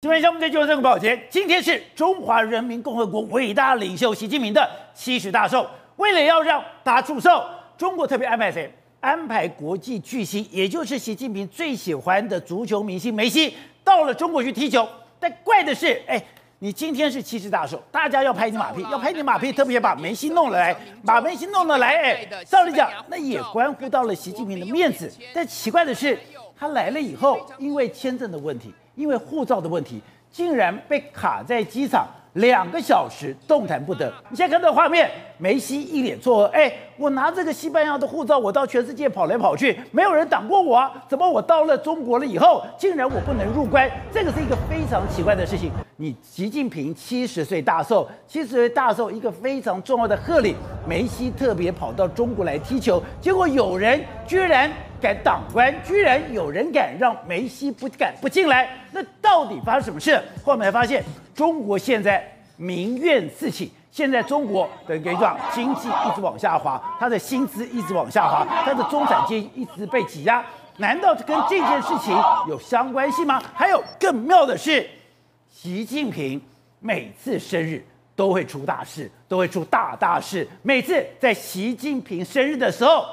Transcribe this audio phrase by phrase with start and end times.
[0.00, 5.68] 今天项目在就这个保洁，今天是中华人民共和国伟大领袖习近平的七十大寿。
[5.96, 7.44] 为了要让他祝寿，
[7.76, 8.72] 中国特别安排谁？
[9.00, 14.88] 安排国际巨星，也就是习近平最喜欢的足球明星梅西到了中国去踢球。
[15.18, 16.22] 但怪的是，哎，
[16.60, 25.12] 你今天是七十大寿，大家要拍你马屁，要拍你马屁，特别把梅西弄了来，把梅西弄了来，哎，照理讲，那也关乎到了习近平的面子。
[25.34, 26.16] 但奇怪的是，
[26.56, 28.72] 他来了以后，因为签证的问题。
[28.98, 32.06] 因为护照的问题，竟然被卡在机场
[32.38, 34.12] 两个小时，动弹不得。
[34.30, 43.90] 你现在看到画面，梅西一脸错愕，哎，我拿这个西班牙的护照，我到全世界跑来跑去，没有人挡过我啊，怎么我到了中国了以后，竟然我不能入关？
[44.12, 45.70] 这个是一个非常奇怪的事情。
[45.96, 50.54] 你习近平七十岁大寿，七十岁大寿一个非常重要的贺礼，
[50.86, 54.70] 梅西特别跑到中国来踢球，结果有人居然。
[55.00, 60.20] 敢挡关，居然有人敢让梅西不敢不进来，那到底发生什么事？
[60.44, 61.04] 后面才发现，
[61.38, 70.44] 中国现在民怨四起，现在中国的给状经济一直往下滑，他的薪资一直往下滑，他的中产阶级一直被挤压，
[70.78, 72.12] 难道这跟这件事情
[72.48, 73.40] 有相关性吗？
[73.54, 74.84] 还有更妙的是，
[75.48, 76.42] 习近平
[76.80, 83.06] 每次生日都会出大事，都会出大大事，每次在习近平生日的时候。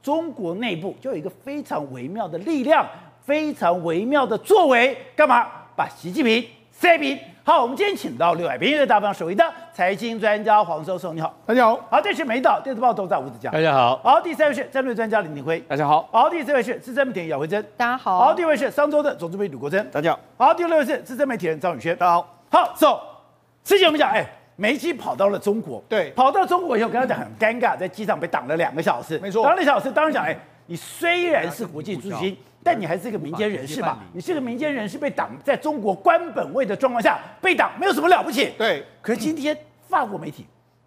[0.00, 2.84] 中国内部就有一个非常微妙的力量，
[3.24, 6.44] 非常微妙的作为，干嘛把习近平
[6.82, 7.16] 塞平？
[7.44, 11.78] 好，我们今天请到六海平的大方首位的财经专家黄授受，你好，大家好。
[11.88, 14.00] 好，这是梅岛电子报董事长吴子嘉，大家好。
[14.02, 16.08] 好，第三位是战略专家林廷辉，大家好。
[16.10, 18.18] 好，第四位是资深媒体人姚慧珍，大家好。
[18.18, 20.18] 好，第五位是商周的总主编吕国珍，大家好。
[20.46, 22.28] 好，第六位是资深媒体人张宇轩，大家好。
[22.50, 23.00] 好，走。
[23.62, 24.26] 之前我们讲，哎。
[24.56, 29.18] 梅西跑到了中国，对，跑到中国以后，跟他讲很尴尬，在机场被挡了两个小时。
[29.18, 38.50] 没错，挡了两个小时，当然讲，哎，你虽然是国际巨星，但你还是一个民间人士嘛，你是个民间人士被挡，在中国官本位的状况下被挡，没有什么了不起。
[38.56, 39.56] 对，可是今天
[39.88, 40.46] 法国媒体、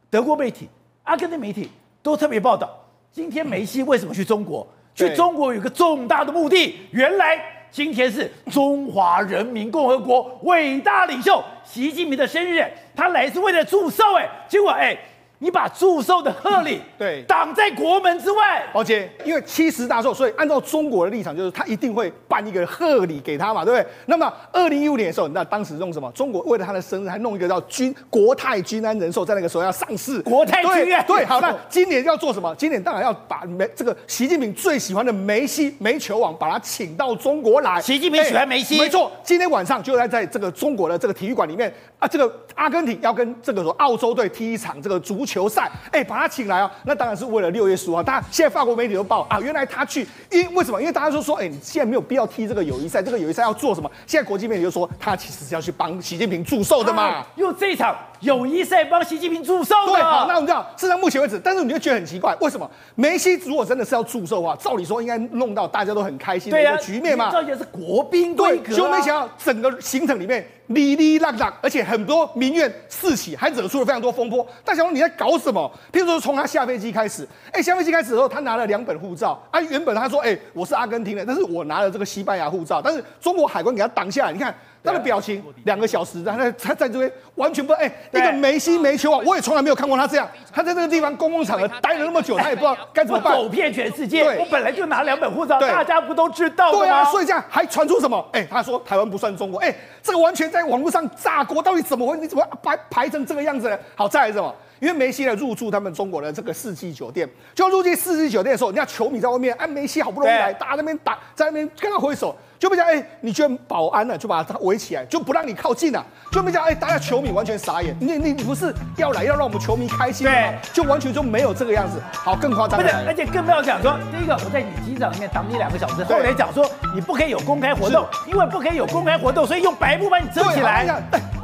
[0.10, 0.70] 德国媒体、
[1.04, 1.70] 阿根廷媒体
[2.02, 2.70] 都特别报道，
[3.12, 4.68] 今天梅西为什么去中国？
[4.94, 7.54] 去中国有个重大的目的，原来。
[7.72, 14.98] 今天是中华人民共和国伟大领袖习近平的生日，他来是为了祝寿，哎，结果哎。
[15.40, 23.88] 你把祝寿的贺礼对挡在国门之外，而且因为七十大寿，所以按照中国的立场，就是他一定会办一个贺礼给他嘛，对不对？
[24.06, 26.10] 那么二零一五年的时候，那当时用什么？
[26.14, 30.22] 中国为了他的生日，还弄一个叫军国泰君安人寿，在那个时候要上市。
[30.22, 32.56] 国泰君安对，好，那今年要做什么？
[32.56, 37.82] 今年当然要把梅这个习近平最喜欢的梅西梅球王，把他请到中国来。
[37.82, 39.12] 习近平喜欢梅西，没错。
[39.22, 45.25] 今天晚上就在在这个中国的这个体育馆里面啊，这个阿根廷要跟这个说澳洲队踢一场这个足。
[45.26, 48.04] 球赛，哎，把他请来哦，那当然是为了六月十五号。
[48.04, 50.80] 大家现在法国媒体都报啊，原来他去，因为什么？
[50.80, 53.90] 因为大家都说，哎，你现在没有必要踢这个友谊赛，这个友谊赛要做什么？
[54.06, 59.74] 现在国际媒体就说，他其实是要去帮习近平祝寿的嘛，用这一场友谊赛帮习近平祝寿。
[59.86, 67.32] 对，好，那我们知道，事实上目前为止，但是你就觉得很奇怪，为什么梅西如果真的是要祝寿的话，照理说应该弄到大家都很开心的一个局面嘛？
[67.32, 70.46] 照理是国宾规格，就没想到整个行程里面。
[70.70, 74.44] 哩哩啦啦，而且很多民怨四起，还惹出了非常多风波。
[74.64, 75.72] 大家说你在搞什么？
[75.94, 79.62] 譬如说从他下飞机开始，哎，下飞机开始的时候，他拿了两本护照啊。
[79.62, 84.34] 原本他说，哎，我是阿根廷的，但是我拿了这个西班牙护照，但是中国海关给他挡下来。
[84.34, 84.56] 你看。
[84.86, 90.30] 他的表情，两个小时，然后他在这边完全不哎，那个梅西梅球啊，我也从来没有看过他这样。
[90.54, 93.34] 他在这个地方公共场合待了那么久，他也不知道该怎么办。
[93.34, 96.78] 走遍全世界，我本来就拿两本护照，大家不都知道吗？
[96.78, 98.24] 对啊，所以这样还传出什么？
[98.32, 102.22] 哎，他说台湾不算中国，哎，这个完全在网络上炸锅，到底怎么回事？
[102.22, 103.78] 你怎么排排成这个样子呢？
[103.96, 104.54] 好，再来什么？
[104.80, 112.36] 因为梅西呢入住他们中国的这个四季酒店，就入住四季酒店的时候，人家球迷在外面，哎，梅西好不容易来，大家那边打，在那边跟他挥手。
[112.58, 114.18] 就没讲哎，你居然保安呢、啊？
[114.18, 116.06] 就把他围起来，就不让你靠近了、啊。
[116.32, 117.96] 就没讲哎，大家球迷完全傻眼。
[118.00, 120.34] 你你你不是要来要让我们球迷开心吗？
[120.34, 122.02] 对，就完全就没有这个样子。
[122.14, 122.82] 好，更夸张。
[122.82, 130.88] 不是，而且更不要讲说，第一个我在你机场里面挡你两个小时，后来讲说你不可以有公开活动，因为不可以有公开活动，所以用白布把你遮起来。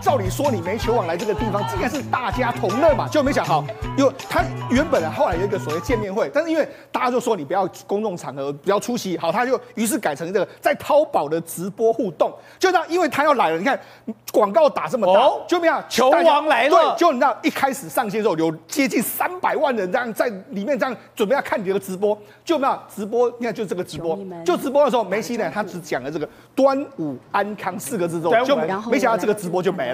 [0.01, 3.63] 哎，照理说你没球网来这个地方，应该是大家同乐嘛，就没想好。
[3.95, 10.75] 因为他原本啊，后来有一个所谓见面会，但是因为大家就说你不要公众场合不要出席，好，他就于是改成这个在。
[10.81, 13.79] 淘宝的直播互动，就这样，因为他要来了，你看
[14.31, 16.71] 广告打这么大，哦、就没有球王来了。
[16.71, 28.55] 对，就你知道一开始上线的时候有接近三百万人这样在里面这样准备要看你的直播，就没有直播，你看就这个直播，就直播的时候，梅西呢他只讲了这个端午安康四个字之后，就
[28.89, 29.90] 没想到这个直播就没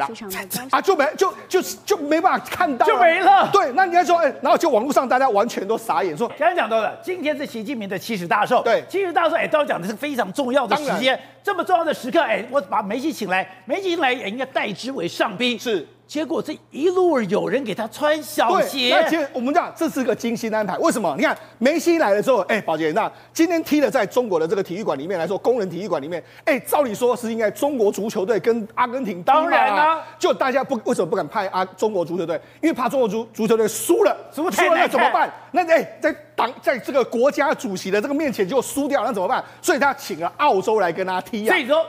[0.72, 3.50] 啊，就没就就就没办法看到，就没了。
[3.52, 15.88] 对，那你要说，哎，然后就网络上大家完全都傻眼，说刚才讲到了，今天是习近平的七十大寿，对，七十大寿，哎，都要讲的是非常重要的时间，这么重要的时刻，哎，我把梅西请来，梅西请来也应该代之为上宾，是。
[16.08, 18.90] 结果这一路有人给他穿小鞋。
[18.90, 20.78] 那其实我们讲这是个精心安排。
[20.78, 21.14] 为什么？
[21.18, 29.22] 你看梅西来了之后，哎，宝杰，那今天踢的在中国的这个体育馆里面来说，工人体育馆里面，哎，照理说是应该中国足球队跟阿根廷。
[29.22, 32.40] 当然啦，就大家不为什么不敢派阿中国足球队？
[32.62, 35.30] 因为怕中国足足球队输了，输了那怎么办？
[35.52, 39.44] 那哎，在党在这个国家主席的这个面前就输掉，那怎么办？
[39.62, 41.52] 所以他请了澳洲来跟他踢啊。
[41.52, 41.86] 所以说。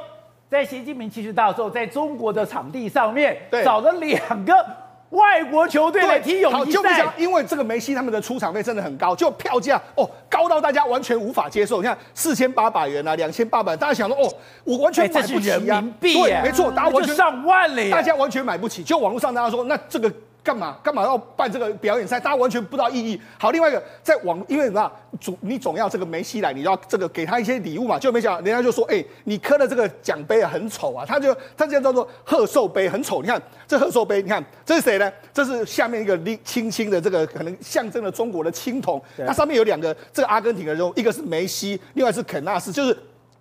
[0.50, 4.54] 在习近平七十大寿，在中国的场地上面对找了两个
[5.10, 6.72] 外国球队来踢友谊赛。
[6.72, 11.82] 就不想，因为这个梅西他们的出场费真的很高，就票价哦高到大家完全无法接受。
[11.82, 14.32] 你看四千八百元啊，两千八百，大家想说哦，
[14.64, 15.58] 我完全买不起啊。
[15.58, 18.82] 欸、人民币对，没错，大家完全上万了，大家完全买不起。
[18.82, 20.10] 就网络上大家说，那这个。
[20.48, 22.18] 干嘛干嘛要办这个表演赛？
[22.18, 23.20] 大家完全不知道意义。
[23.38, 24.90] 好，另外一个在网，因为什么？
[25.20, 27.98] 总你总要这个梅西来，你要这个给他一些礼物嘛。
[27.98, 31.04] 就没想到人家就说，哎、你刻的这个奖杯啊，很丑啊。
[31.06, 33.20] 他就他这样叫做贺寿杯，很丑。
[33.20, 35.12] 你看这贺寿杯，你看这是谁呢？
[35.34, 38.98] 这是下面一个青青的这个，可能象征了中国的青铜。
[39.26, 42.96] 它上面有两个这个阿根廷的人物，一个是梅西，另外是肯纳斯，就是。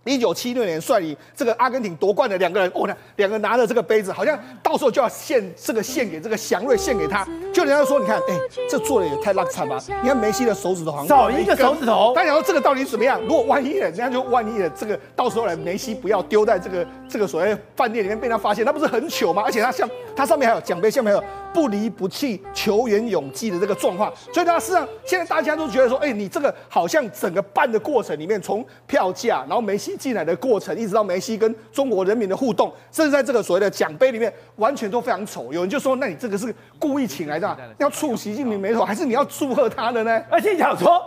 [0.08, 2.88] 一九七六年率领这个阿根廷夺冠的两个人，哦，
[3.18, 7.28] 两个拿着这个杯子，好像到时候就要献这个献给这个祥瑞，献给他。
[7.54, 8.40] 就人家说，你看，哎，
[8.70, 9.78] 这做的也太烂惨吧？
[10.02, 12.14] 你看梅西的手指头好像少一个手指头。
[12.16, 13.20] 大家说这个到底怎么样？
[13.22, 19.44] 如果万一人家就万一了这个到时候来梅西不要丢在这个这个所谓饭店里面被他发现，那不是很糗吗？
[19.46, 21.24] 而且他像他上面还有奖杯，下面还有
[21.54, 24.12] 不离不弃、球员永继的这个状况。
[24.34, 30.78] 所以他事实上现在大家都觉得说，哎，你这个好像整个办的过程里面，从票价，然后梅西进来的过程。
[30.78, 35.52] 一直到梅西跟中国人民的互动，甚至在这个所谓的奖杯里面，完全都非常丑。
[35.52, 41.04] 有人就说：“那你这个是故意请来的，要触习近平眉头，还是你要祝贺他的呢？”而且想说，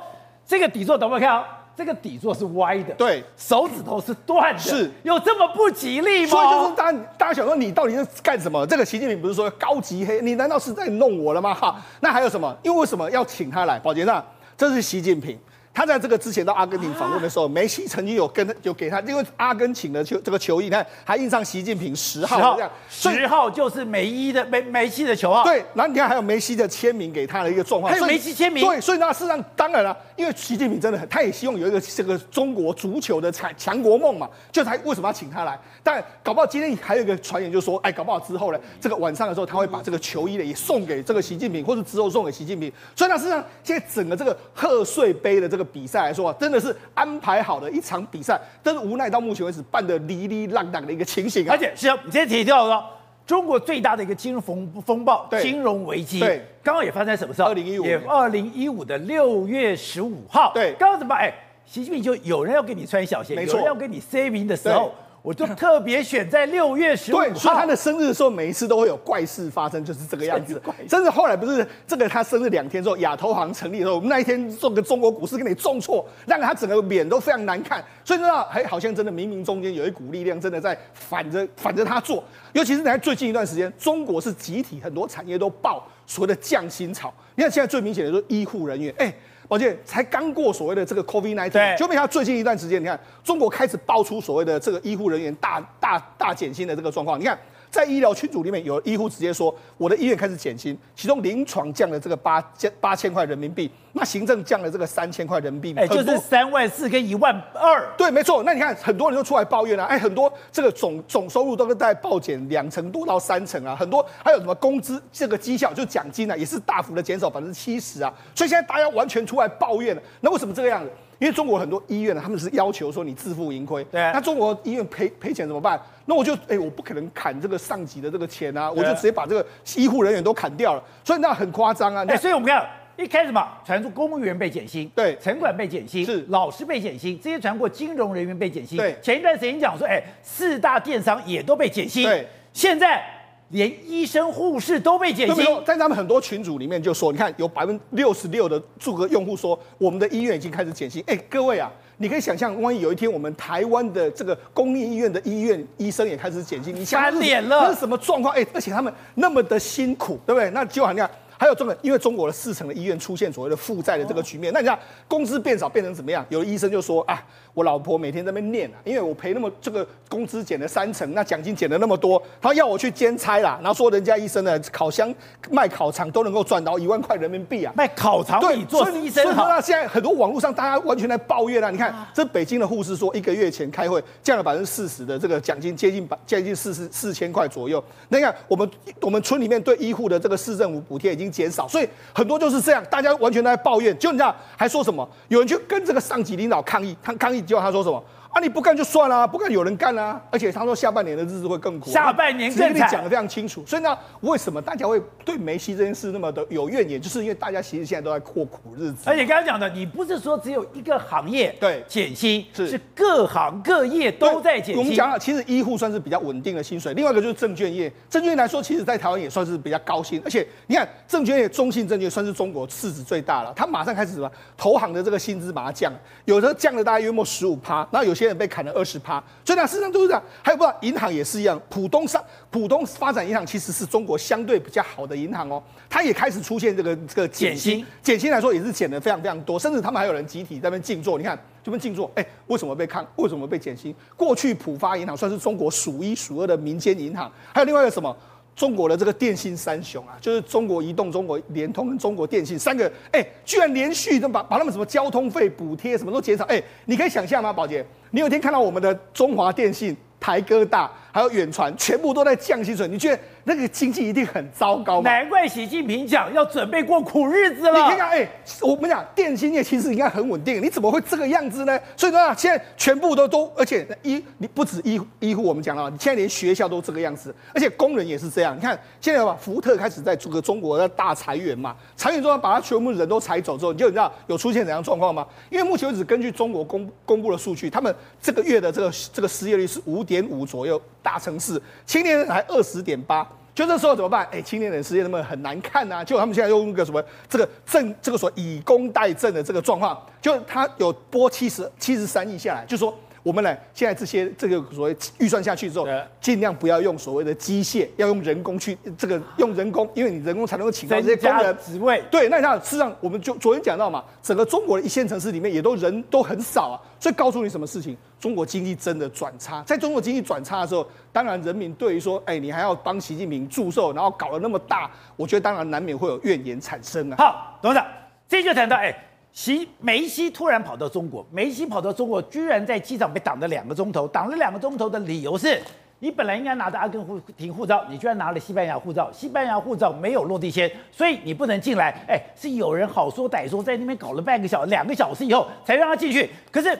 [0.47, 1.45] 这个底座等会看啊，
[1.81, 6.29] 这个底座是歪的，对，手指头是断的，是有这么不吉利吗？
[6.29, 8.67] 所以就是大家大家想说，你到底是干什么？
[8.67, 10.21] 这个习近平不是说高级黑？
[10.21, 11.55] 你难道是在弄我了吗？
[11.55, 12.55] 哈，那还有什么？
[12.63, 13.79] 因为为什么要请他来？
[13.79, 14.23] 保洁那
[14.59, 15.39] 这是习近平。
[15.73, 25.45] 他在这个之前到阿根廷访问的时候，梅西曾经有跟他有给他，因为阿根廷的球这个球衣，你看还印上习近平十号这样，十号就是梅伊的梅梅西的球号。
[25.45, 28.67] 对，然后你看还有梅西的签名给他的一个状况，还有梅西签名。
[28.67, 35.59] 对，所以那事实上当然了，因为习近平真的很，他也希望有一个这个中国足球的强强国梦嘛，就他为什么要请他来？
[35.83, 42.73] 但搞不好今天还有一个传言，就说，哎，搞不好之后呢，这个晚上的时候他会把这个球衣呢也送给这个习近平，或者之后送给习近平。
[42.97, 51.53] 所以那事实上现在整个这个贺岁杯的这个比赛来说啊，真的是安排好的一场比赛，但是无奈到目前为止办的哩哩浪浪的一个情形啊。
[51.53, 52.85] 而且是啊，你今天提到说，
[53.27, 57.49] 中国最大的一个金融风风暴，金融危机，对，刚刚也发生在什么时候？
[57.49, 60.53] 二零一五，也二零一五的六月十五号。
[60.55, 61.19] 对，刚刚怎么办？
[61.19, 61.33] 哎，
[61.65, 64.93] 习近平就有人要给你穿小鞋，有人要给你 saving 的时候。
[65.23, 70.61] 我就特别选在六月十五号，对，所以他的生日的时候，每一次都会有怪事发生，就是这个样子。
[70.89, 77.85] 甚至后来不是这个他生日两天之后，亚投行成立的时候，我们那一天做个中国股市给你重挫，让他整个脸都非常难看。
[78.03, 82.25] 所以知道，哎好像真的冥冥中间有一股力量，真的在反着反着他做。
[82.55, 87.13] 尤其是在最近一段时间，中国是集体很多产业都爆所谓的降薪潮。
[87.35, 89.15] 你看现在最明显的就是医护人员，哎。
[89.51, 97.39] 而且才刚过所谓的这个 COVID-19，就没想到最近一段时间，你看中国开始爆出所谓的这个医护人员大大大减薪的这个状况，你看。
[97.71, 107.89] 在医疗群组里面，有医护直接说，我的医院开始减薪，其中临床降了这个八千八千块人民币，那行政降了这个三千块人民币，哎，就是三万四跟一万二。
[107.97, 108.43] 对，没错。
[108.43, 120.03] 那你看，很多人都出来抱怨啊，哎，很多这个总总收入都是在暴减两成多到三成啊，很多还有什么工资这个绩效就奖金啊，也是大幅的减少百分之七十啊，所以现在大家完全出来抱怨了。
[120.21, 120.91] 那为什么这个样子？
[121.21, 123.85] 因为中国很多医院呢，他们是要求说你自负盈亏。
[123.85, 124.01] 对。
[124.13, 125.79] 那中国医院赔赔钱怎么办？
[126.07, 129.47] 那我就哎，我不可能砍这个上级的这个钱啊，我就直接把这个
[129.77, 130.83] 医护人员都砍掉了。
[131.05, 132.03] 所以那很夸张啊。
[132.09, 138.79] 哎，所以我们看一开始嘛，传出公务员被减薪，对，城管被减薪，是老师被减薪，这些传过金融人员被减薪。
[138.79, 138.97] 对。
[139.03, 142.05] 前一段时间讲说，哎，四大电商也都被减薪。
[142.05, 142.27] 对。
[142.55, 143.20] 现在。
[143.51, 151.03] 连医生护士都被减薪，在他们很多群组里面就说，你看有百分之六十六的注册用户说，我们的医院已经开始减薪。
[151.07, 158.35] 哎，各位啊，你可以想象，万一有一天我们台湾的这个公立医院的医院医生也开始减薪，你想翻脸了，那是什么状况？
[158.35, 160.49] 哎，而且他们那么的辛苦，对不对？
[160.51, 161.09] 那就好像。
[161.41, 164.79] 还有中国，因为中国的四成的医院出现所谓的负债的这个局面，那你看
[165.09, 166.23] 工资变少变成怎么样？
[166.29, 167.19] 有的医生就说啊，
[167.55, 175.13] 我老婆每天在那边念啊，因为我赔那么这个工资减了三成，那奖金减了那么多，她要我去兼差啦，然后说人家医生呢，烤箱
[175.51, 179.45] 卖烤肠都能够赚到一万块人民币啊，卖烤肠对做医生好。
[179.45, 187.83] 所以说现在很多网络上大家完全在抱怨啊，你看这北京的护士说，一个月前开会降了百分之四十的这个奖金，接近百接近四十四千块左右。
[188.09, 193.97] 那你看我们我们村里面对医护的这个市政府补贴已经减少，所以很多就是这样，大家完全都在抱怨。
[193.99, 195.09] 就你知道还说什么？
[195.29, 198.03] 有人去跟这个上级领导抗议，他抗议结果他说什么？
[198.33, 198.41] 啊！
[198.41, 200.21] 你不干就算了，不干有人干啊！
[200.31, 202.73] 而且他说下半年的日子会更苦，下半年更惨。
[202.73, 203.65] 跟你讲的非常清楚。
[203.67, 207.01] 所以呢，为什么大家会对梅西这件事那么的有怨言？
[207.01, 209.03] 就是因为大家其实现在都在过苦日子。
[209.07, 214.79] 而且刚刚讲的，你不是说只有一个行业对减薪，是是各行各业都在减薪。
[214.79, 216.95] 我们讲了，其实医护算是比较稳定的薪水。
[216.95, 220.23] 另外一个就是证券业，证券业来说，其实在台湾也算是比较高薪。
[220.25, 225.93] 而且你看，证券业中信证券算是中国市值最大了，它马上开始什么投行的这个薪资把它降，
[226.27, 229.01] 有的降了大概约莫十五趴，然后有些人被砍了二十。
[229.01, 230.23] 趴，所以呢，事实上都是这样。
[230.43, 231.59] 还有不知道，银行也是一样。
[231.71, 241.17] 浦东上浦东发展银行其实是中国相对比较好的银行哦，它也开始出现这个这个减薪，减薪来说也是减的非常非常多，甚至他们还有人集体在那边静坐。
[241.17, 243.07] 你看这边静坐，哎，为什么被看？
[243.17, 243.95] 为什么被减薪？
[244.17, 248.15] 过去浦发银行算是中国数一数二的民间银行，还有另外一个什么？
[248.55, 257.85] 中国的这个电信三雄啊，就是中国移动、中国联通跟中国电信三个，哎，居然连续都把把他们什么交通费补贴什么都减少，哎，你可以想象吗，宝杰？
[258.11, 263.23] 你有一天看到我们的中华电信、台哥大还有远传，全部都在降薪水，你觉得？
[263.45, 267.73] 那个经济一定很糟糕，难怪习近平讲要准备过苦日子了。
[267.73, 268.29] 你看看，哎，
[268.61, 271.79] 我们讲电信业其实应该很稳定，你怎么会这个样子呢？
[271.97, 278.57] 所以说啊，现在全部都都，而且医你不止医医护，我们讲了，你现在连学校都这个样子，而且工人也是这样。
[278.57, 285.27] 你看现在吧，福特开始在这个中国的大裁员嘛，裁员之后把他全部人都裁走之后，你就你知道有出现怎样状况吗？
[285.51, 293.27] 因为目前为止，根据中国公公布的数据，他们这个月的这个这个失业率是五点五左右，大城市青年人才二十点八。
[293.53, 294.27] 就这时候怎么办？
[294.31, 296.05] 哎，青年人失业他们很难看呐、啊。
[296.05, 305.87] 就他们现在用一个什么这个政，这个所以工代政的这个状况，就他有拨七十七十三亿下来，就说我们呢现在这些这个所谓预算下去之后，
[306.21, 312.03] 尽量不要用所谓的机械，要用人工去这个用人工，因为你人工才能够请到这些工人职位。
[312.11, 317.97] 对，那你看，事实上我们就昨天讲到嘛，整个中国的一线城市里面也都人都很少啊，所以告诉你什么事情？
[318.19, 327.17] 中国经济真的转差，在中国经济转差的时候，当然人民对于说，哎，你还要帮习近平祝寿，然后搞得那么大，我觉得当然难免会有怨言产生啊。
[327.17, 327.87] 好，董事长，
[328.29, 328.95] 这就谈到，哎，
[329.33, 335.61] 习梅西突然跑到中国，梅西跑到中国，居然在机场被挡了两个钟头，挡了两个钟头的理由是，
[336.01, 337.05] 你本来应该拿着阿根
[337.37, 341.91] 廷护照，你居然拿了西班牙护照，西班牙护照没有落地签，所以你不能进来。
[342.09, 346.79] 哎，是有人好说歹说，在那边搞了半个小时、两个小时以后才让他进去，可是。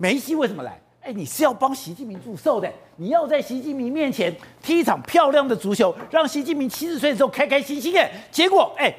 [0.00, 0.80] 梅西为什么来？
[1.00, 4.32] 哎，你是要帮习近平祝寿的，你要在习近平面前
[4.62, 8.08] 踢一场漂亮的足球，让习近平七十岁的时候开开心心的。
[8.30, 8.94] 结果，哎，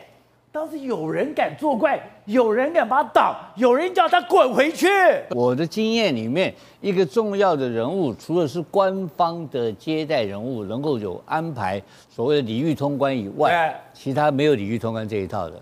[0.51, 4.87] 当时有人敢作怪，有人敢把他挡，有人叫他滚回去。
[5.29, 6.51] 我的经验里面，
[6.81, 11.79] 一个重要的人物，除了是官方的接待人物，能够有安排
[12.09, 15.61] 所谓的礼遇通关以外，其他没有礼遇通关这一套的，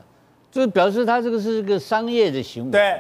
[0.50, 2.72] 就是表示他这个是一个商业的行为。
[2.72, 2.96] 对。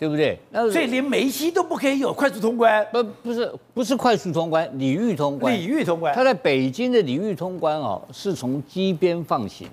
[0.00, 0.38] 对不对？
[0.50, 2.82] 那所以连梅西都不可以有快速通关？
[2.90, 5.54] 不，不是，不是快速通关，礼遇通关。
[5.54, 6.14] 礼遇通关。
[6.14, 9.68] 他在北京的礼遇通关哦，是从机边放行。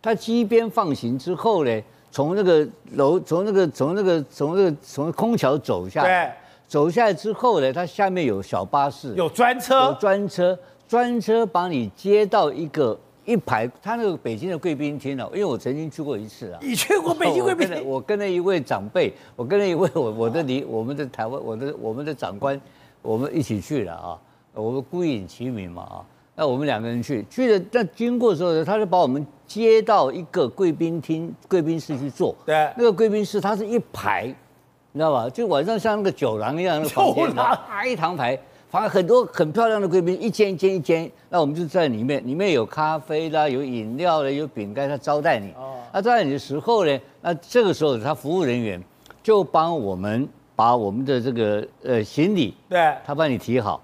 [0.00, 6.36] 他机边放行之后呢，从那个楼，从那个，从那个，从那个，从空桥走下来。
[6.66, 12.98] 走下来之后呢，他下面有小巴士，有专车，有专车，专车把你接到一个。
[13.24, 15.28] 一排，他那个北京的贵宾厅呢？
[15.34, 16.58] 因为我曾经去过一次啊。
[16.62, 17.84] 你去过北京贵宾厅？
[17.86, 22.58] 我跟了一位长辈，我跟了一位我我的离 我们的台湾我的我们的长官，
[23.02, 24.18] 我们一起去了啊。
[24.54, 25.96] 我们孤影齐名嘛啊。
[26.40, 32.32] 那我们两个人去去了，但经过的时候，他就把我们接到一个贵宾厅贵宾室去坐。
[32.46, 32.72] 对。
[32.76, 34.26] 那个贵宾室它是一排，
[34.92, 35.28] 你知道吧？
[35.28, 38.38] 就晚上像那个酒廊一样那个房间，啊一堂排。
[38.70, 45.50] 反正很多很漂亮的贵宾，一间一间一间，那我们就在里面，里面有咖啡啦，有饮料啦，有饼干，他招待你。
[45.52, 45.74] 哦。
[45.92, 48.80] 那招待你的时候呢，那这个时候他服务人员
[49.24, 53.82] 就帮我们把我们的这个呃行李，对，他帮你提好，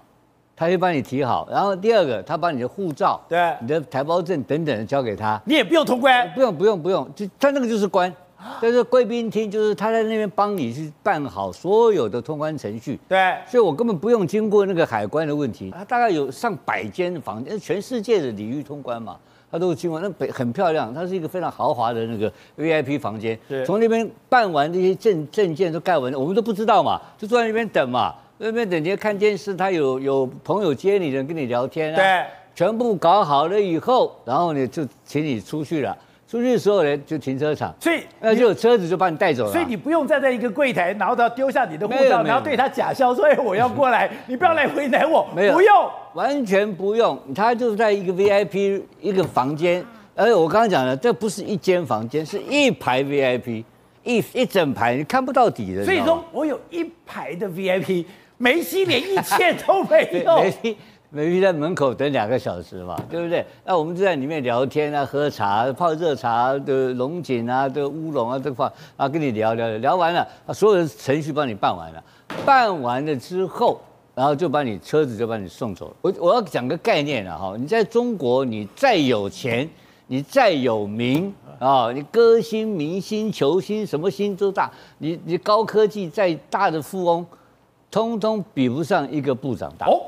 [0.55, 1.47] 他就帮你提好。
[1.51, 5.41] 然后第二个，他把你的护照，对，你的台胞证等等的交给他。
[5.45, 8.13] 你也不用通关，不用不用不用，就他那个就是关。
[8.61, 12.99] 但是贵宾厅，就是他在那边帮你去办好所有的通关程序。
[13.09, 15.71] 对，所以我根本不用经过那个海关的问题。
[15.71, 19.17] 他大概有上百间房间，全世界的礼遇通关嘛，
[19.51, 23.35] 他都经过那北很漂亮，它是一个非常豪华的那个 VIP 房间。
[23.49, 31.95] 对从那边办完这些证证件都盖完，我们都不知道嘛，就坐在那边等嘛，那边等你看电视，他有有朋友接你的，跟你聊天啊。
[31.95, 35.97] 对，全部搞好了以后，然后呢就请你出去了。
[36.27, 39.51] 出去的时候呢，就停车场，所以那就有车子就把你带走了。
[39.51, 47.17] 所以你不用站在一个柜台，然后他丢下你的护照，然后对他假笑说：“哎，我要过来， 你不要来为难我。”没有，不用，完全不用。
[47.33, 53.63] 他就是在一个 VIP 一个房间，而且我刚刚讲了，这不是一间房间，是一排 VIP，
[54.03, 55.85] 一一整排，你看不到底的。
[55.85, 58.03] 所以说我有一排的 VIP，
[58.37, 60.37] 梅西连一切都没有。
[60.41, 60.77] 梅西。
[61.11, 63.45] 梅西在门口等两个小时嘛，对不对？
[63.63, 72.03] 那我们就在里面聊天啊，喝茶，泡热茶的龙井啊，的乌龙啊，这个啊，跟你聊聊聊，聊完了，所有的程序帮你办完了，
[72.45, 73.79] 办完了之后，
[74.13, 75.95] 然后就把你车子就把你送走了。
[76.01, 79.69] 我我要讲个概念了哈，你在中国，你再有钱，
[80.07, 87.25] 你再有名啊，你歌星、明星、球星，什么星都大，你你高科技再大的富翁，
[87.95, 89.87] 通通比不上一个部长大。
[89.87, 90.01] 哦。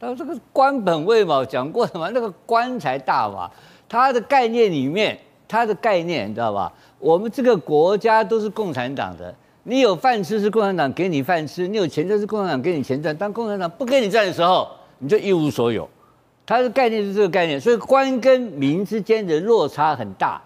[0.00, 2.10] 他说这个官本位嘛，讲过什么？
[2.10, 3.48] 那个官才大嘛。
[3.88, 5.16] 他的概念里面，
[5.46, 6.72] 他的概念你知道吧？
[6.98, 13.16] 我们这个国家都是共产党的，你有饭吃是共产党给你饭吃，你有钱赚是共产党给你钱赚。
[13.16, 14.68] 当共产党不给你赚的时候，
[14.98, 15.88] 你就一无所有。
[16.44, 20.42] 他的概念是这个概念，所以官跟民之间的落差很大。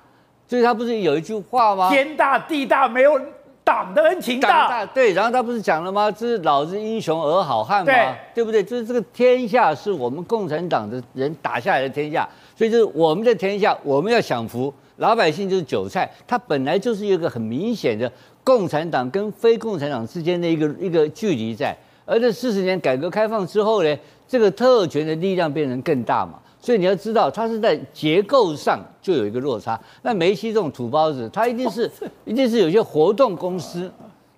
[0.47, 1.89] 所以他不是有一句话吗？
[1.89, 3.19] 天大地大，没有。
[3.65, 6.11] 党的恩情大，大，对，然后他不是讲了吗？
[6.11, 7.93] 这是老子英雄儿好汉嘛？
[7.93, 8.63] 对，对不对？
[8.63, 16.11] 就是这个天下是我们共产党的人打下来的天下，所以就是我们的天下，我们要享福，老百姓就是韭菜。
[16.27, 18.11] 它本来就是一个很明显的
[18.43, 21.77] 共产党跟非共产党之间的一个一个距离在。
[22.05, 26.35] 而这四十年改革开放之后呢，这个特权的力量变成更大嘛。
[26.63, 29.79] 所以你要知道，它是在结构上就有一个落差。
[30.03, 31.91] 那梅西这种土包子，他一定是
[32.25, 33.91] 一定是有些活动公司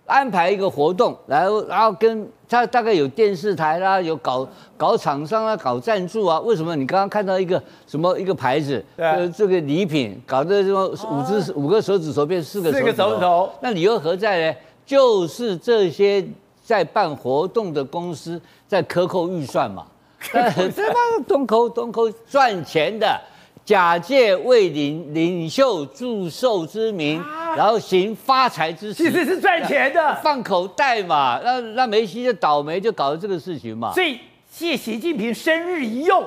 [0.07, 6.40] 安排一个活动，然后然后跟他大概有电视台啦，有搞搞厂商啊，搞赞助啊。
[6.40, 8.83] 为什么你刚刚看到一个什么一个牌子？
[8.97, 12.73] 呃，这个礼品搞的什么五只五个手指头变四个？
[12.73, 13.50] 四个手指头。
[13.61, 14.57] 那理由何在呢？
[14.87, 16.26] 就是这些
[16.62, 19.85] 在办活动的公司在克扣预算嘛。
[20.75, 23.21] 这帮东口东口赚钱的，
[23.64, 27.22] 假借为领领袖祝寿之名，
[27.57, 31.40] 然后行发财之事，其实是赚钱的，放口袋嘛。
[31.42, 33.92] 那那梅西就倒霉，就搞了这个事情嘛。
[33.92, 34.18] 所以
[34.51, 36.25] 借习近平生日一用，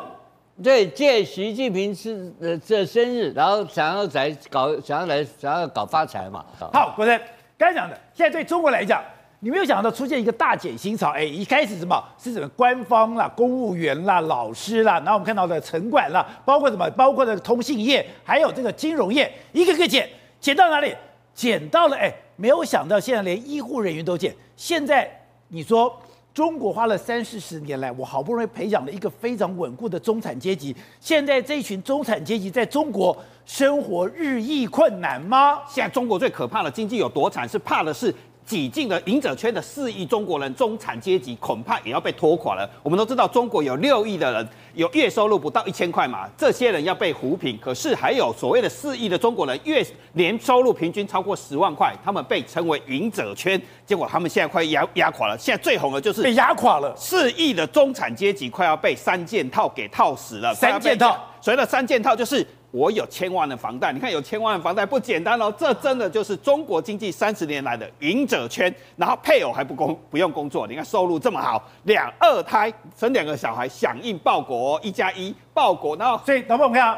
[0.64, 6.46] 对，借习近平是呃这生日，然后想要来搞，想要来想要搞发财嘛。
[6.74, 7.20] 好，国生
[7.58, 9.02] 刚才讲的，现在对中国来讲。
[9.40, 20.96] 你没有想到出现一个大减薪潮，哎，一开始什么是什么官方啦、公务员啦、老师啦，然后我们看到的城管啦，包括什么，包括的通信业，还有这个金融业，一个个减，减到哪里？
[21.36, 24.36] 减到了，哎，没有想到现在连医护人员都减。
[24.56, 25.08] 现在
[25.50, 25.96] 你说
[26.34, 35.60] 中国花了三四十年来，我好不容易培养了一个非常稳固的中产阶级，现在这一群中产阶级在中国生活日益困难吗？
[35.70, 37.48] 现在中国最可怕的经济有多惨？
[37.48, 38.12] 是怕的是。
[38.48, 42.68] 挤进了赢者圈的四亿中国人，中产阶级恐怕也要被拖垮了。
[42.82, 47.60] 我们都知道，中国有六亿的人有月收入不到一千块嘛，这些人要被扶贫。
[47.60, 53.62] 可是还有所谓的四亿的中国人，月年收入平均超过十万块，他们被称为赢者圈。
[53.86, 55.38] 结果他们现在快压压垮了。
[55.38, 60.56] 现在最红的就是被压垮了，四亿的中产阶级快要被三件套给套死了。
[60.56, 62.48] 三件套，所谓的三件套就是。
[62.78, 68.72] 我有千万的房贷，你看有千万的房贷不简单哦，这真的就是中国经济三十年来的赢者圈。
[68.96, 75.96] 然后配偶还不工不用工作，你看收入这么好，两二胎生两个小孩响应报国，一加一报国。
[75.98, 76.96] 然后所以，老婆我们看，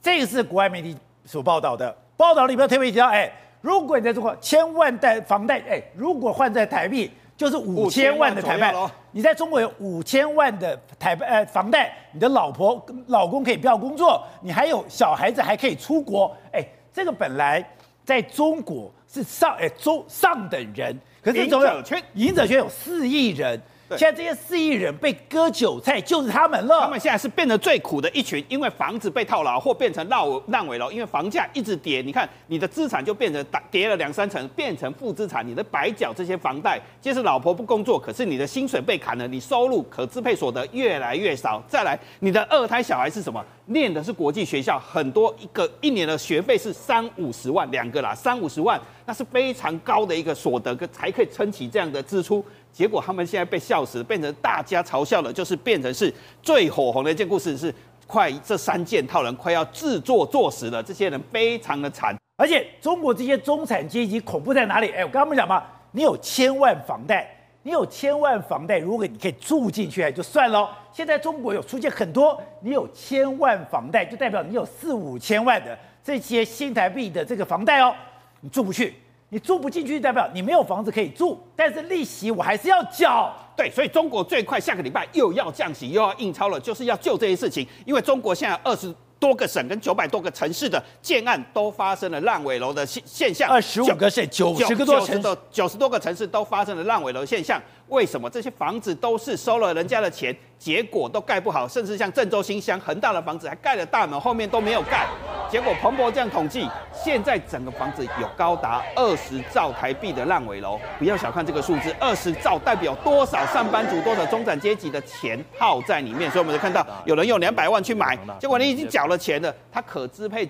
[0.00, 7.10] 这个是国外媒体所报道的，报道里面特别提到，哎，如果你在中国千万贷房贷，哎，如果换在台币。
[7.36, 17.64] 就是五千万的台币，你在中国有五千万的台币呃房贷，你的老婆老公可以不要工作，你还有小孩子还可以出国，哎，这个本来
[18.04, 21.82] 在中国是上哎中上等人，可是总有
[22.14, 23.60] 赢者圈有四亿人。
[23.90, 26.80] 现在这些四亿人被割韭菜，就是他们了。
[26.80, 32.00] 他们现在是变得最苦的一群，因为房子被套牢或变成烂烂尾楼，因为房价一直跌。
[32.00, 35.46] 你看，你的资产就变成跌了两三成，变成负资产。
[35.46, 41.62] 你的白缴这些房贷，即使老婆不工作，可是你的薪水被砍了，你收入可支配所得越来越少。
[41.68, 43.44] 再来，你的二胎小孩是什么？
[43.66, 52.44] 念的是国际学校，很多一个一年的学费是三五十万，两个啦，三五十万，那是非常高的一个所得，才可以撑起这样的支出。
[52.74, 57.72] 结果他们现在被笑死了，变成大家嘲笑的，就是变成是最火红的一件故事是
[58.04, 62.14] 快这三件套人快要自作作死了，这些人非常的惨。
[62.36, 64.90] 而且中国这些中产阶级恐怖在哪里？
[64.90, 67.32] 哎，我刚刚不讲嘛，你有千万房贷，
[67.62, 70.68] 你有千万房贷，如果你可以住进去，就算了。
[70.92, 77.94] 现在中国有出现很多，你有千万房贷，就代表你有四五千万的这些新台币的这个房贷哦，
[78.40, 78.94] 你住不去。
[79.34, 83.34] 你住不进去，代表你没有房子可以住，但是利息我还是要缴。
[83.56, 87.66] 对，所以中国最快下个礼拜又要降息，又要印钞了，就是要救这些事情。
[87.84, 97.60] 因为中国现在二十多个省跟九百多个城市的建案都发生了烂尾楼的现现象，二十五个省，九十个多城市，九十多个城市都发生了烂尾楼现象。
[97.88, 105.06] 为什么这些房子都是收了人家的钱，结果都盖不好，甚至像郑州新乡恒大的房子还盖了大门，后面都没有盖。
[105.50, 110.80] 结果彭博这样统计，现在整个房子有高达二十兆台币的烂尾楼。
[110.98, 116.30] 不要小看这个数字，二十兆代表多少上班族、多少中产阶级的钱耗在里面。
[116.30, 120.48] 所以我们就看到有人用两百万去买，结果你已经缴了钱了，他可支配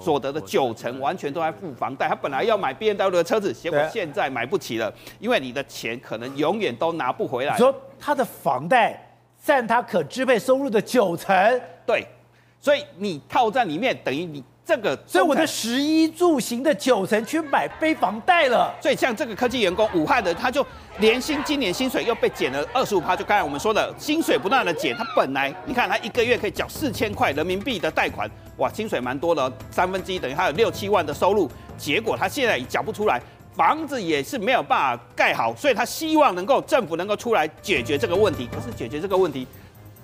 [0.00, 2.08] 所得的九成完全都在付房贷。
[2.08, 7.52] 他本来要买 BMW 的车子，结果现在买不起了，因为你的钱可能永远都拿不回来。
[7.52, 8.98] 你说他的房贷
[9.42, 12.06] 占他可支配收入的九成，对。
[12.60, 18.74] 所以你套在里面，等于你这个，所以我的十一住行的九成去买背房贷了。
[18.82, 20.66] 所以像这个科技员工，武汉的他就
[20.98, 33.22] 年薪今年薪水又被减了二十五趴，就刚才我们说的，薪水不断的减，他本来你看他一个月可以缴四千块人民币的贷款，哇，薪水蛮多的，三分之一等于他有六七万的收入，结果他现在也缴不出来，
[33.58, 39.44] 房子也是没有办法盖好，所以他希望能够政府能够出来解决这个问题，可是解决这个问题。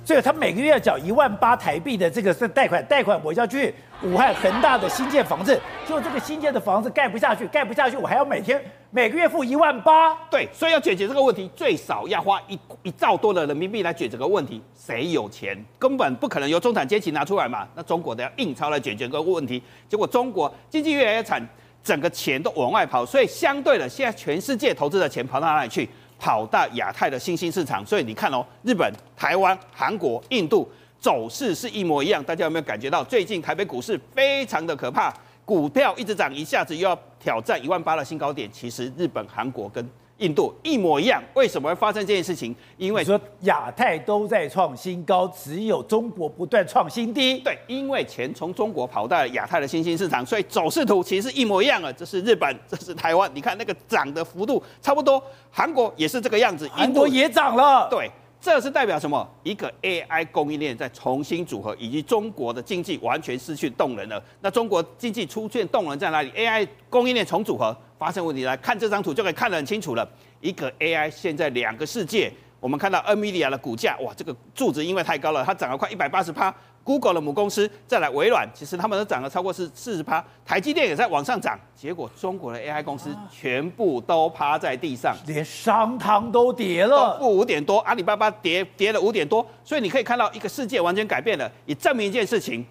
[0.04, 10.12] 所以他每个月要缴一万八台币的这个是贷款，贷款我要去武汉恒大的新建房子，就这个新建的房子盖不下去，盖不下去，我还要每天每个月付一万八。
[10.28, 14.60] 对，所以要解决这个问题，最少要花一一兆多的人民币来解决这个问题。
[14.74, 15.56] 谁有钱？
[15.78, 17.66] 根本不可能由中产阶级拿出来嘛。
[17.76, 21.40] 那中国的要印钞来解决这个问题，结果中国经济越来越惨，
[21.84, 25.88] 整个钱都往外跑，所以相对的，现在全世界投资的钱跑到哪里去？
[26.18, 30.66] 跑到亚太的新兴市场，所以你看哦，日本、台湾、韩国、印度
[30.98, 32.22] 走势是一模一样。
[32.24, 35.12] 大家有没有感觉到最近台北股市非常的可怕？
[35.44, 38.50] 股票一直涨，一下子又要挑战一万八的新高点。
[38.50, 39.86] 其实日本、韩国跟
[40.18, 42.54] 印度一模一样，为什么会发生这件事情？
[42.76, 47.38] 因为说亚太都在创新高，只有中国不断创新低。
[47.38, 51.92] 对，因为钱从中国跑到了亚太的新兴市场，所以走势图其实是一模一样的。
[51.92, 55.20] 这是日本，这是台湾，你看那个涨的幅度差不多。
[55.50, 57.88] 韩国也是这个样子，韩国也涨了。
[57.90, 58.08] 对，
[58.40, 59.28] 这是代表什么？
[59.42, 64.22] 一个 AI 供应链在重新组合，以及中国的经济完全失去动能了。
[64.40, 67.76] 那中国经济出现动能在哪里？AI 供应链重组合。
[68.04, 70.06] 发生问题来看这张图就可以看得很清楚了。
[70.42, 76.54] 一个 AI 现在两个世界，我们看到 NVIDIA 的股价，哇，这个柱子因为太高了，它涨了快一百八十趴。
[76.82, 80.22] Google 的母公司再来微软，其实他们都涨了超过是四十趴。
[80.44, 89.46] 台积电也在往上涨，结果中国的 AI 公司全部都趴在地上，连商汤都跌了，负五点多，阿里巴巴跌跌了五点多。
[89.64, 92.62] 所以你可以看到一个世界完全改变了，也证明一件事情。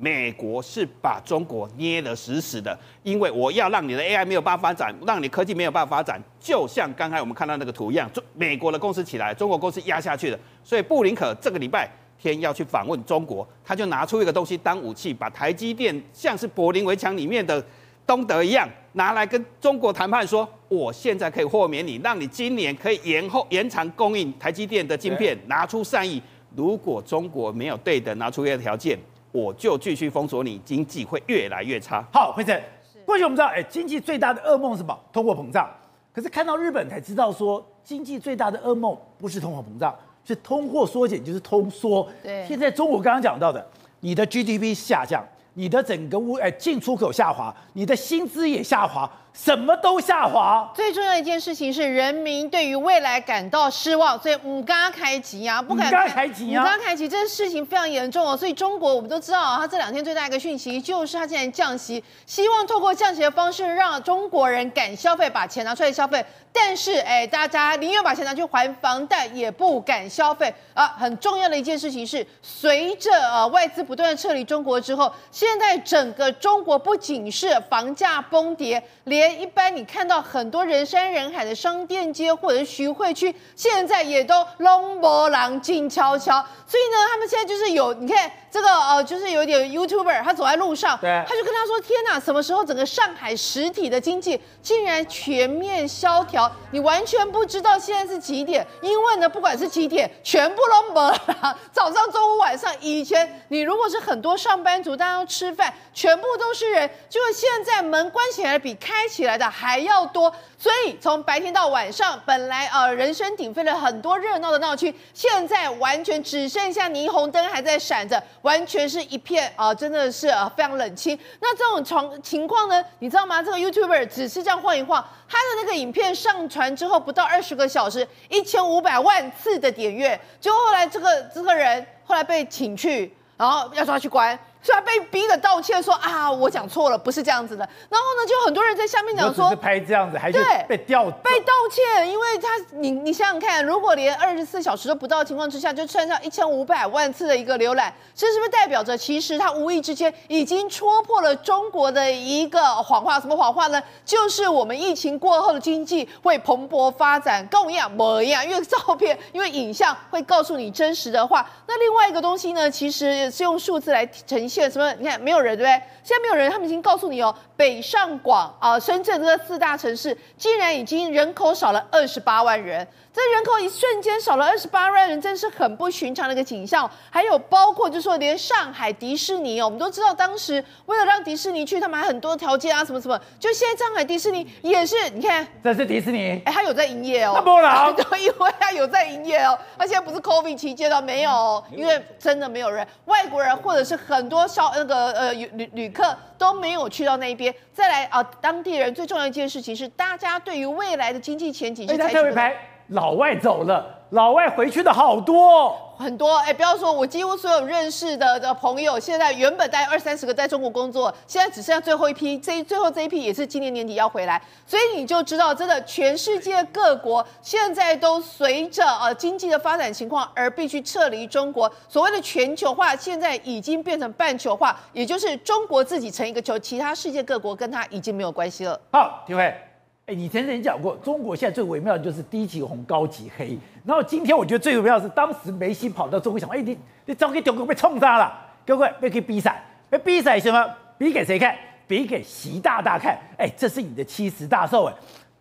[0.00, 10.38] 美国是把中国捏得死死的，因为我要让你的 AI 没有办法发展，让你科技没有办法发展，就像刚才我们看到那个图一样，中美国的公司起来，中国公司压下去了。
[10.62, 17.60] 所以布林肯这个礼拜天要去访问中国，他就拿出一个东西当武器，把台积电像是柏林围墙里面的
[18.06, 26.22] 东德一样，拿来跟中国谈判，说我现在可以豁免你，让你今年可以延后延长供应台积电的晶片，拿出善意。
[26.54, 28.96] 如果中国没有对等拿出一个条件。
[29.32, 32.04] 我就继续封锁你，经济会越来越差。
[32.12, 32.58] 好，辉诚，
[33.04, 34.98] 过去我们知道，哎，经济最大的噩梦是什么？
[35.12, 35.68] 通货膨胀。
[36.12, 42.08] 可是看到日本才知道，说经济最大的噩梦不是通货膨胀，是通货缩减，就是通缩。
[42.22, 42.44] 对。
[42.46, 43.64] 现在中国刚刚讲到的，
[44.00, 49.08] 你的 GDP 下降，你的整个物哎进出口下滑，你的薪资也下滑。
[49.32, 58.36] 什么都下滑，最重要一件事情是人民对于未来感到失望，所以五嘎开机啊，不敢开机啊，五嘎开机，这个事情非常严重哦。
[58.36, 66.24] 所以中国我们都知道啊，他这两天最大一个讯息就是他现在降息，希望透过降息的方式让中国人敢消费，把钱拿出来消费。
[66.52, 70.88] 但是哎，大家宁愿把钱拿去还房贷，也不敢消费啊。
[70.98, 86.44] 很重要的一件事情是，随着呃外资不断的撤离中国之后，现在整个中国不仅是房价崩跌，连一般你看到很多人山人海的商店街或者徐汇区，现在也都冷波浪静悄悄。
[86.66, 96.50] 所以呢，他们现在就是有你看这个呃，就是有一点 YouTuber，他走在路上，对，他就跟他说：“天哪，什么时候整个上海实体的经济竟然全面萧条？
[96.70, 101.58] 你完全不知道现在是几点，因为呢，不管是几点，全部都没了。
[101.72, 110.34] 早上、中午、晚上，以前你如果是很多上班族，大家都吃饭，全部都是人，就是现在门关起来比开起来的还要多。
[110.56, 121.18] 所以从白天到晚上，本来呃人声鼎沸了很多热闹的闹区，现在完全只剩下霓虹灯还在闪着。”完全是一片啊、真的是啊非常冷清。
[121.40, 123.42] 那这种情情况呢，你知道吗？
[123.42, 134.38] 这个 YouTuber 只是这样晃一晃，他的那个影片上传之后不到二十个小时，一千五百万次的点阅，就后来这个这个人后来被请去，然后要抓去关。
[134.68, 137.66] 所以他被逼的道歉说啊，我讲错了，不是这样子的。
[137.88, 153.18] 然后呢，就很多人在下面讲说，是拍这样子，还是被调被道歉，因为他你你想想看，如果连二十四小时都不到的情况之下，就创下一千五百万次的一个浏览，这是不是代表着其实他无意之间已经戳破了中国的一个谎话？
[153.18, 153.82] 什么谎话呢？
[154.04, 161.48] 就是我们疫情过后的经济会蓬勃发展，跟我一样模一样，因为照片，因为影像会告诉你真实的话。
[161.66, 164.57] 那另外一个东西呢，其实是用数字来呈现。
[164.70, 164.90] 什么？
[164.98, 165.82] 你看没有人，对不对？
[166.02, 172.86] 现在没有人，他们已经告诉你哦，北上广啊，深圳这四大城市，竟然已经人口少了二十八万人。
[173.10, 176.88] 这人口一瞬间少了二十八万人，真是很不寻常的一个景象。
[177.10, 183.20] 还有包括就是说，连上海迪士尼哦，我们都知道，当时为了让迪士尼去，他们还很多条件啊，什么什么。
[183.40, 187.32] 就现在上海迪士尼也是，你看，这是迪士尼，哎，他有在营业哦。
[187.36, 189.58] 那不了， 对，因为他有在营业哦。
[189.76, 197.54] 他现在不是 COVID 期间的，没有哦，因为真的没有人，外国人或者是很多消那个呃旅旅客都没有去到那边。
[197.72, 202.52] 再来啊，当地人最重要一件事情是，大家对于未来的经济前景是采取的。
[202.88, 206.36] 老外走了，老外回去的好多很多。
[206.38, 212.38] 哎，不要说，我几乎所有认识的的朋友，现在原本大概二三十个在中国工作，现在只剩下最后一批。
[212.38, 221.70] 这最后这一批也是今年年底要回来，所以你就知道，真的全世界各国现在都随着呃经济的发展情况而必须撤离中国。
[221.88, 228.80] 所谓的全球化，现在已经变成半球化，也就是中国自己成一个球，其他世界各国跟它已经没有关系了。
[228.92, 229.67] 好，廷辉。
[230.08, 233.58] 哎，你曾经讲过，中国现在最微妙的就是低级红、高级黑。
[233.84, 238.32] 然后今天我觉得最微妙的是，当时梅西跑到中国想，哎，你你早给丢给被冲杀了，
[238.66, 240.66] 各位被可以比赛，被比赛什么？
[240.96, 241.54] 比给谁看？
[241.86, 243.18] 比给习大大看。
[243.36, 244.94] 哎，这是你的七十大寿哎，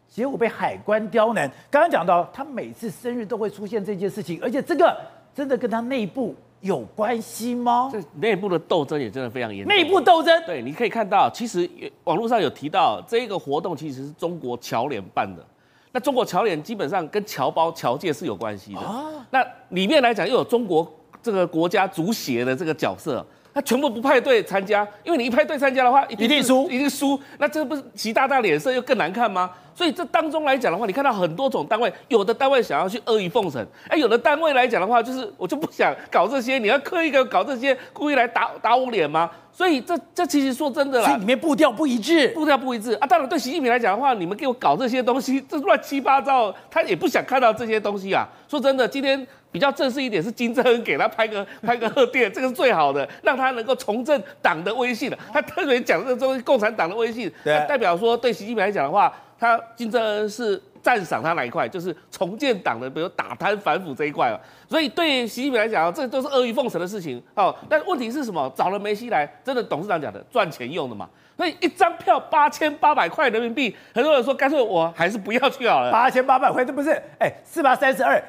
[0.10, 1.50] 结果被海关刁难。
[1.72, 5.00] 刚刚讲到，他每次生日都会出现这件事情，而且这个
[5.34, 6.36] 真的跟他内部。
[6.62, 7.90] 有关系吗？
[7.92, 9.76] 这内部的斗争也真的非常严重。
[9.76, 11.70] 内部斗争，对，你可以看到，其实
[12.04, 15.46] 网络上有提到，这个活动其实是中国侨联办的。
[15.92, 18.80] 那中国侨联基本上跟侨胞、侨界是有关系的。
[18.80, 20.92] 啊，那里面来讲又有中国
[21.22, 23.26] 这个国家足协的这个角色，
[23.58, 27.20] 他全部不派队参加，因为你一派队参加的话，一定输，一定输。
[27.40, 29.50] 那这不是习大大脸色又更难看吗？
[29.74, 39.32] 所以这当中来讲的话，你看到很多种单位，有的单位想要去阿谀奉承，哎，有的单位来讲的话，就是我就不想搞这些，你要刻意的搞这些，故意来打打我脸吗？
[39.52, 43.08] 所以这这其实说真的啦，所以里面步调不一致，步调不一致啊。
[43.08, 48.28] 当然对习近平来讲的话，你们给我搞这些东西，这乱七八糟，他也不想看到这些东西啊。
[48.48, 55.18] 说真的，今天比较正式一点是金正恩给他拍个 拍个贺电，这个是最好的，让他能够重振党的威信的。
[55.32, 59.14] 他特别讲这个东西，共产党的威信，对，代表说对习近平来讲的话。
[59.40, 61.70] 他金正恩是赞赏他哪一块？
[61.70, 64.40] 就是重建党的，比如打贪反腐这一块啊。
[64.68, 67.22] 所以对习近平来讲，这都是阿谀奉承的事情。
[67.36, 68.52] 哦，但问题是什么？
[68.56, 71.08] 找了梅西来，真的董事长讲的赚钱用的嘛？
[71.38, 75.92] 所以一张票八千八百块人民币，很多人说干脆我还是不要去好了。
[75.92, 76.90] 八千八百块，这不是？
[77.20, 78.20] 哎，四八三十二，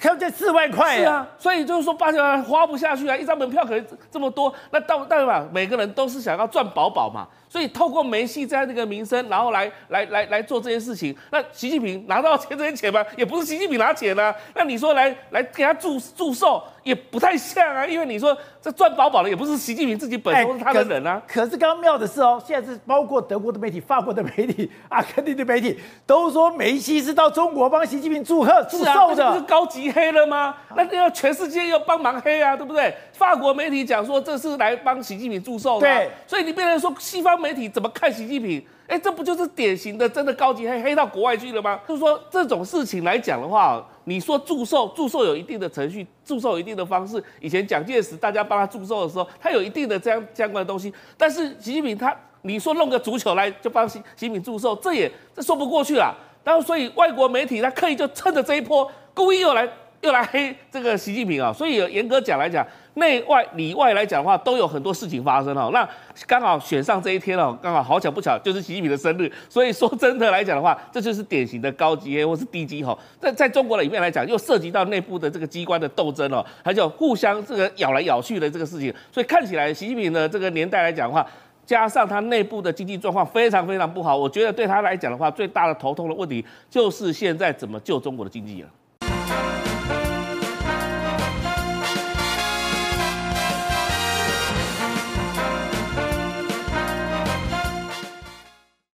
[0.00, 1.28] 看这四万块呀、啊。
[1.38, 7.26] 所以就是说八千万花不下去啊，一张门票可能这么多，那到代表每个人都是想要赚饱饱嘛。
[7.48, 11.16] 所以透过梅西这样的一个名声，然后来来来来做这件事情。
[11.30, 13.04] 那习近平拿到钱这些钱吗？
[13.16, 14.34] 也不是习近平拿钱啊。
[14.54, 17.86] 那你说来来给他祝祝寿，也不太像啊。
[17.86, 21.22] 因为你说这赚饱饱的，也不是习近平自己本身，是他的人啊。
[21.26, 30.54] 可是刚刚妙的是哦，现在是包括德国的媒体、法国的媒体、阿根廷的媒体，都说梅西是到中国帮习近平祝贺祝寿的，不是高级黑了吗？
[30.74, 32.94] 那要全世界要帮忙黑啊，对不对？
[33.16, 36.10] 法国媒体讲说这是来帮习近平祝寿的，对。
[36.26, 37.36] 所以你变成说西方。
[37.40, 38.64] 媒体怎么看习近平？
[38.86, 41.78] 哎，这不就是典型的真的高级黑黑到国外去了吗？
[41.86, 47.22] 就是说这种事情来讲的话，你说祝寿，祝寿有一定的程序，祝寿有一定的方式。
[47.40, 50.92] 以前蒋介石大家帮他祝寿的时候，他有一定的这样相关的东西。
[51.18, 56.16] 但是习近平他，你说弄个足球来就帮习习近平祝寿，这也这说不过去了。
[56.42, 59.68] 然后所以外国媒体他刻意就趁着这一波，故意又来。
[60.02, 62.64] 又来黑这个习近平啊，所以严格讲来讲，
[62.96, 65.70] 内外里外来讲的话，都有很多事情发生哦。
[65.72, 65.88] 那
[66.26, 72.96] 刚好选上这一天哦，刚好好巧不巧就是习近平的生日，所以说真的来讲的话，这就是典型的高级 A 或是低级哈。
[73.20, 81.26] 在在中国的里面来讲，又涉及到内部的这个机关的斗争哦，还有互相这个咬来咬去的这个事情，所以看起来习近平的这个年代来讲的话。
[81.66, 88.68] 加上他内部的经济状况非常非常不好，我觉得对他来讲的话，最大的头痛的问题就是现在怎么救中国的经济了。